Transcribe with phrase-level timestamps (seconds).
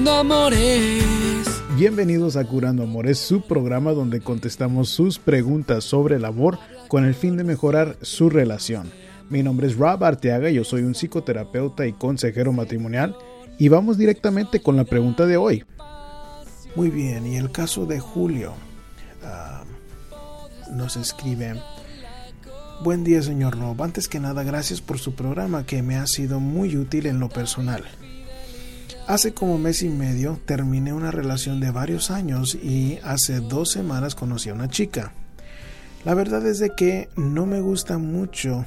[0.00, 1.62] Curando Amores.
[1.76, 7.14] Bienvenidos a Curando Amores, su programa donde contestamos sus preguntas sobre el amor con el
[7.14, 8.90] fin de mejorar su relación.
[9.28, 13.14] Mi nombre es Rob Arteaga, yo soy un psicoterapeuta y consejero matrimonial
[13.58, 15.64] y vamos directamente con la pregunta de hoy.
[16.74, 18.54] Muy bien, y el caso de Julio
[19.22, 19.64] ah,
[20.72, 21.60] nos escribe,
[22.82, 26.40] Buen día señor Rob, antes que nada gracias por su programa que me ha sido
[26.40, 27.84] muy útil en lo personal.
[29.10, 34.14] Hace como mes y medio terminé una relación de varios años y hace dos semanas
[34.14, 35.12] conocí a una chica.
[36.04, 38.66] La verdad es de que no me gusta mucho,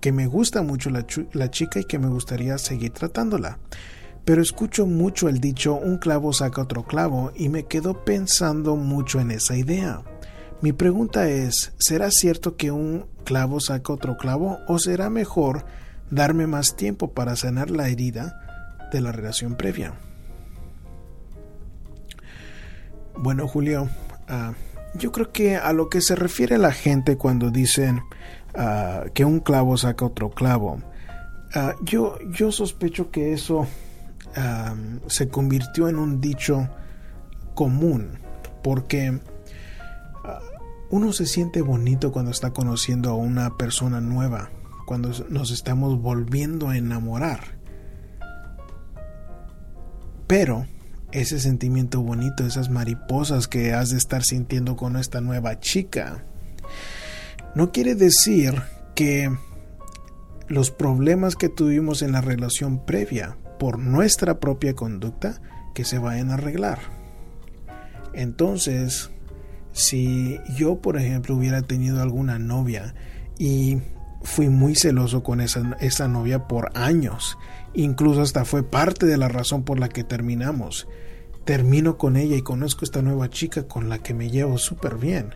[0.00, 3.58] que me gusta mucho la, la chica y que me gustaría seguir tratándola.
[4.24, 9.20] Pero escucho mucho el dicho un clavo saca otro clavo y me quedo pensando mucho
[9.20, 10.00] en esa idea.
[10.62, 15.66] Mi pregunta es, ¿será cierto que un clavo saca otro clavo o será mejor
[16.10, 18.40] darme más tiempo para sanar la herida
[18.94, 19.92] de la relación previa.
[23.16, 23.88] Bueno, Julio,
[24.28, 24.54] ah,
[24.94, 28.02] yo creo que a lo que se refiere la gente cuando dicen
[28.54, 30.80] ah, que un clavo saca otro clavo,
[31.54, 33.66] ah, yo, yo sospecho que eso
[35.06, 36.68] se convirtió en un dicho
[37.54, 38.18] común,
[38.64, 39.20] porque
[40.90, 44.50] uno se siente bonito cuando está conociendo a una persona nueva,
[44.86, 47.53] cuando nos estamos volviendo a enamorar.
[50.36, 50.66] Pero
[51.12, 56.24] ese sentimiento bonito, esas mariposas que has de estar sintiendo con esta nueva chica,
[57.54, 58.60] no quiere decir
[58.96, 59.30] que
[60.48, 65.40] los problemas que tuvimos en la relación previa por nuestra propia conducta
[65.72, 66.80] que se vayan a arreglar.
[68.12, 69.10] Entonces,
[69.70, 72.96] si yo, por ejemplo, hubiera tenido alguna novia
[73.38, 73.78] y
[74.24, 77.38] fui muy celoso con esa, esa novia por años
[77.74, 80.86] Incluso hasta fue parte de la razón por la que terminamos.
[81.44, 85.34] Termino con ella y conozco esta nueva chica con la que me llevo súper bien.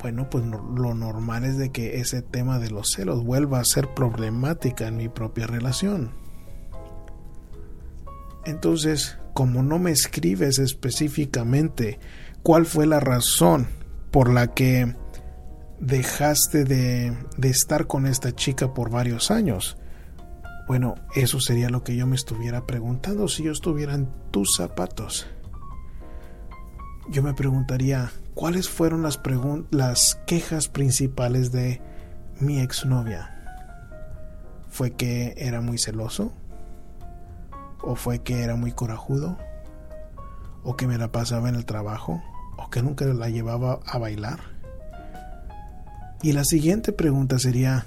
[0.00, 3.92] Bueno, pues lo normal es de que ese tema de los celos vuelva a ser
[3.94, 6.12] problemática en mi propia relación.
[8.46, 11.98] Entonces, como no me escribes específicamente
[12.42, 13.68] cuál fue la razón
[14.10, 14.94] por la que
[15.80, 19.76] dejaste de, de estar con esta chica por varios años,
[20.68, 25.26] bueno, eso sería lo que yo me estuviera preguntando si yo estuviera en tus zapatos.
[27.08, 29.18] Yo me preguntaría, ¿cuáles fueron las,
[29.70, 31.80] las quejas principales de
[32.38, 33.34] mi exnovia?
[34.68, 36.34] ¿Fue que era muy celoso?
[37.80, 39.38] ¿O fue que era muy corajudo?
[40.64, 42.22] ¿O que me la pasaba en el trabajo?
[42.58, 44.57] ¿O que nunca la llevaba a bailar?
[46.22, 47.86] Y la siguiente pregunta sería,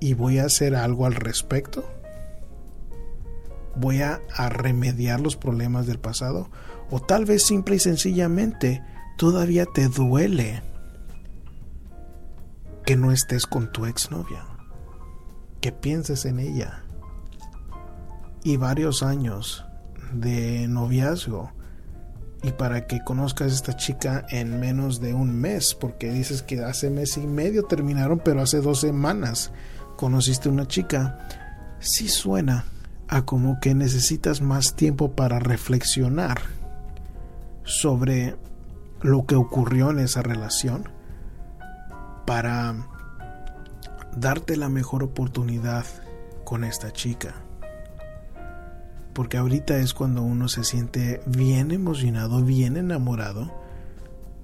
[0.00, 1.84] y voy a hacer algo al respecto?
[3.74, 6.50] ¿Voy a, remediar los problemas del pasado?
[6.90, 8.82] ¿O tal vez simple y sencillamente
[9.18, 10.62] todavía te duele
[12.84, 14.46] que no estés con tu exnovia?
[15.60, 16.84] Que pienses en ella.
[18.44, 19.66] Y varios años
[20.12, 21.52] de noviazgo
[22.42, 26.62] y para que conozcas a esta chica en menos de un mes, porque dices que
[26.62, 29.52] hace mes y medio terminaron, pero hace dos semanas
[29.96, 31.18] conociste una chica,
[31.80, 32.64] sí suena
[33.08, 36.40] a como que necesitas más tiempo para reflexionar
[37.64, 38.36] sobre
[39.02, 40.88] lo que ocurrió en esa relación
[42.26, 42.74] para
[44.16, 45.84] darte la mejor oportunidad
[46.44, 47.45] con esta chica.
[49.16, 53.50] Porque ahorita es cuando uno se siente bien emocionado, bien enamorado,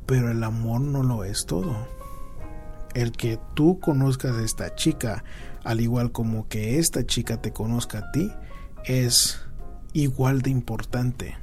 [0.06, 1.76] pero el amor no lo es todo
[2.94, 5.24] el que tú conozcas a esta chica,
[5.64, 8.30] al igual como que esta chica te conozca a ti,
[8.84, 9.40] es
[9.92, 11.36] igual de importante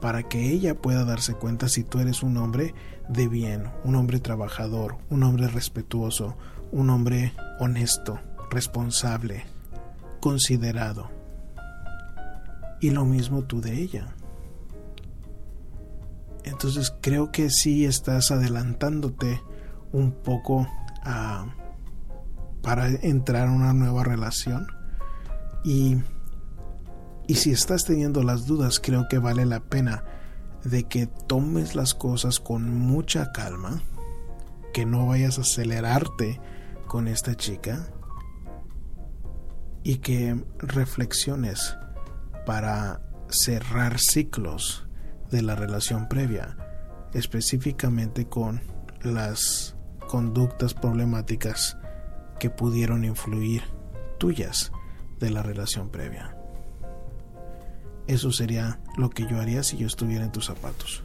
[0.00, 2.74] para que ella pueda darse cuenta si tú eres un hombre
[3.08, 6.36] de bien, un hombre trabajador, un hombre respetuoso,
[6.72, 8.18] un hombre honesto,
[8.50, 9.44] responsable,
[10.20, 11.19] considerado.
[12.80, 14.14] Y lo mismo tú de ella.
[16.44, 19.42] Entonces creo que sí estás adelantándote
[19.92, 20.66] un poco
[22.62, 24.66] para entrar en una nueva relación.
[25.64, 25.98] Y,
[27.26, 30.04] y si estás teniendo las dudas, creo que vale la pena
[30.64, 33.82] de que tomes las cosas con mucha calma,
[34.72, 36.40] que no vayas a acelerarte
[36.86, 37.88] con esta chica
[39.82, 41.76] y que reflexiones
[42.50, 44.84] para cerrar ciclos
[45.30, 46.56] de la relación previa,
[47.14, 48.60] específicamente con
[49.02, 49.76] las
[50.08, 51.78] conductas problemáticas
[52.40, 53.62] que pudieron influir
[54.18, 54.72] tuyas
[55.20, 56.36] de la relación previa.
[58.08, 61.04] Eso sería lo que yo haría si yo estuviera en tus zapatos.